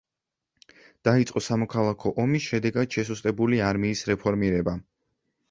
დაიწყო 1.07 1.43
სამოქალაქო 1.47 2.13
ომის 2.23 2.47
შედეგად 2.53 2.97
შესუსტებული 2.99 3.61
არმიის 3.69 4.03
რეფორმირება. 4.13 4.77